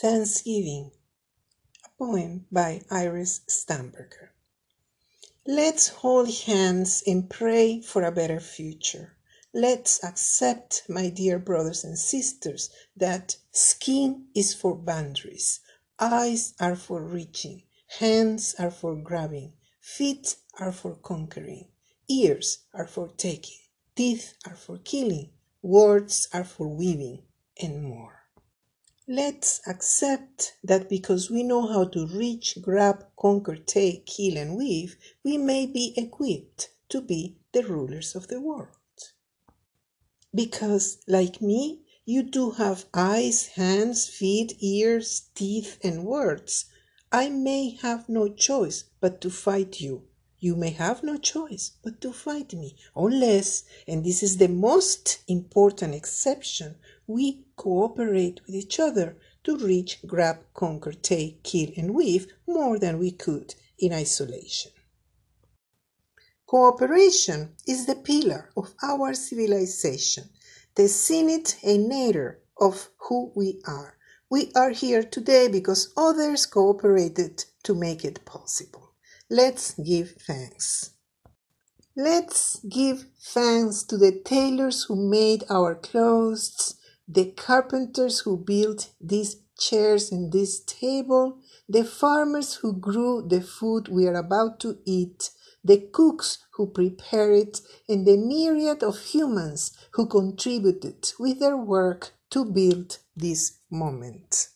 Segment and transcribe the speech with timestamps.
[0.00, 0.92] Thanksgiving,
[1.84, 4.30] a poem by Iris Stamberger.
[5.46, 9.12] Let's hold hands and pray for a better future.
[9.52, 15.60] Let's accept, my dear brothers and sisters, that skin is for boundaries,
[15.98, 17.64] eyes are for reaching,
[17.98, 21.68] hands are for grabbing, feet are for conquering,
[22.08, 23.58] ears are for taking,
[23.96, 25.28] teeth are for killing,
[25.60, 27.24] words are for weaving,
[27.62, 27.89] and more.
[29.12, 34.96] Let's accept that because we know how to reach, grab, conquer, take, kill, and weave,
[35.24, 38.68] we may be equipped to be the rulers of the world.
[40.32, 46.66] Because, like me, you do have eyes, hands, feet, ears, teeth, and words.
[47.10, 50.04] I may have no choice but to fight you.
[50.42, 55.18] You may have no choice but to fight me, unless, and this is the most
[55.28, 56.76] important exception,
[57.06, 62.98] we cooperate with each other to reach, grab, conquer, take, kill, and weave more than
[62.98, 64.72] we could in isolation.
[66.46, 70.30] Cooperation is the pillar of our civilization,
[70.74, 70.88] the
[71.62, 73.98] and nadir of who we are.
[74.30, 78.89] We are here today because others cooperated to make it possible.
[79.32, 80.90] Let's give thanks.
[81.96, 86.74] Let's give thanks to the tailors who made our clothes,
[87.06, 93.86] the carpenters who built these chairs and this table, the farmers who grew the food
[93.86, 95.30] we are about to eat,
[95.62, 102.14] the cooks who prepare it, and the myriad of humans who contributed with their work
[102.30, 104.48] to build this moment.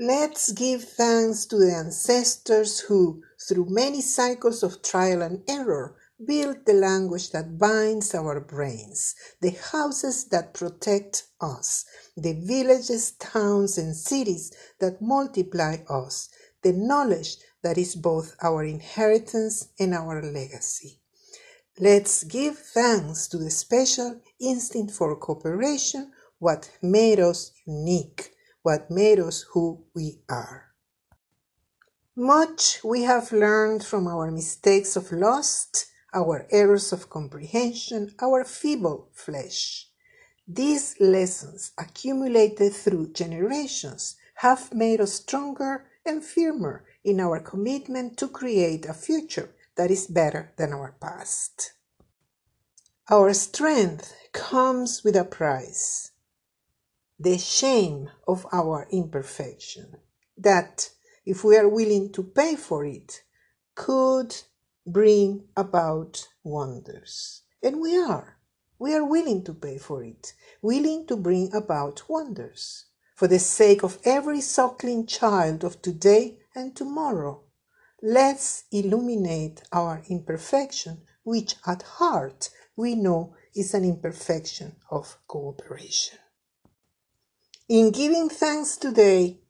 [0.00, 6.66] Let's give thanks to the ancestors who, through many cycles of trial and error, built
[6.66, 11.84] the language that binds our brains, the houses that protect us,
[12.16, 16.28] the villages, towns, and cities that multiply us,
[16.62, 21.00] the knowledge that is both our inheritance and our legacy.
[21.80, 28.32] Let's give thanks to the special instinct for cooperation, what made us unique,
[28.68, 30.74] what made us who we are.
[32.14, 39.08] Much we have learned from our mistakes of lust our errors of comprehension, our feeble
[39.14, 39.88] flesh.
[40.46, 48.28] These lessons, accumulated through generations, have made us stronger and firmer in our commitment to
[48.28, 51.72] create a future that is better than our past.
[53.08, 56.10] Our strength comes with a price
[57.18, 59.96] the shame of our imperfection,
[60.36, 60.90] that,
[61.26, 63.22] if we are willing to pay for it,
[63.74, 64.34] could
[64.86, 67.42] bring about wonders.
[67.62, 68.38] And we are.
[68.78, 72.84] We are willing to pay for it, willing to bring about wonders.
[73.16, 77.42] For the sake of every suckling child of today and tomorrow,
[78.00, 86.18] let's illuminate our imperfection, which at heart we know is an imperfection of cooperation.
[87.68, 89.40] In giving thanks today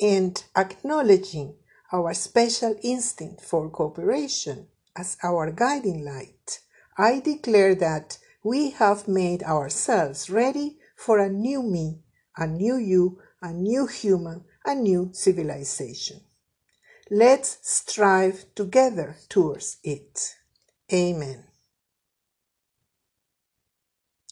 [0.00, 1.56] and acknowledging
[1.92, 6.60] our special instinct for cooperation as our guiding light,
[6.96, 12.04] I declare that we have made ourselves ready for a new me,
[12.36, 16.20] a new you, a new human, a new civilization.
[17.10, 20.36] Let's strive together towards it.
[20.92, 21.42] Amen.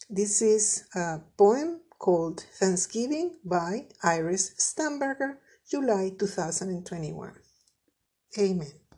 [0.09, 5.39] This is a poem called Thanksgiving by Iris Stamberger,
[5.71, 7.35] July 2021.
[8.39, 8.81] Amen.